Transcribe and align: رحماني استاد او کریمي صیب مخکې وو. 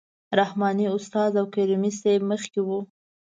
رحماني 0.39 0.85
استاد 0.97 1.31
او 1.39 1.45
کریمي 1.53 1.91
صیب 1.99 2.21
مخکې 2.31 2.59
وو. 2.67 2.79